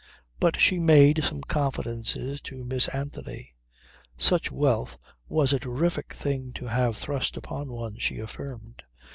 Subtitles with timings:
[0.39, 3.53] But she made some confidences to Miss Anthony.
[4.17, 4.97] Such wealth
[5.29, 8.83] was a terrific thing to have thrust upon one she affirmed.